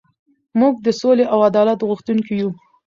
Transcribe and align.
موږ 0.59 0.73
د 0.85 0.87
سولې 1.01 1.25
او 1.33 1.39
عدالت 1.49 1.79
غوښتونکي 1.89 2.33
یو. 2.41 2.49